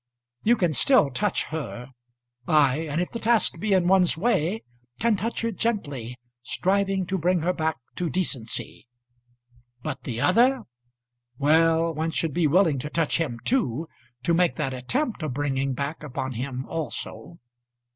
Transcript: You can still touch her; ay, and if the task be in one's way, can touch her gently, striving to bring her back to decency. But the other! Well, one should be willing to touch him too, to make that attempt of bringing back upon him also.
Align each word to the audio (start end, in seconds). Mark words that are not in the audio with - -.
You 0.41 0.55
can 0.55 0.73
still 0.73 1.11
touch 1.11 1.43
her; 1.49 1.89
ay, 2.47 2.87
and 2.89 2.99
if 2.99 3.11
the 3.11 3.19
task 3.19 3.59
be 3.59 3.71
in 3.71 3.87
one's 3.87 4.17
way, 4.17 4.63
can 4.99 5.15
touch 5.15 5.41
her 5.41 5.51
gently, 5.51 6.17
striving 6.41 7.05
to 7.05 7.19
bring 7.19 7.41
her 7.41 7.53
back 7.53 7.77
to 7.97 8.09
decency. 8.09 8.87
But 9.83 10.01
the 10.01 10.19
other! 10.19 10.63
Well, 11.37 11.93
one 11.93 12.09
should 12.09 12.33
be 12.33 12.47
willing 12.47 12.79
to 12.79 12.89
touch 12.89 13.19
him 13.21 13.37
too, 13.45 13.87
to 14.23 14.33
make 14.33 14.55
that 14.55 14.73
attempt 14.73 15.21
of 15.21 15.35
bringing 15.35 15.73
back 15.75 16.01
upon 16.01 16.31
him 16.31 16.65
also. 16.67 17.37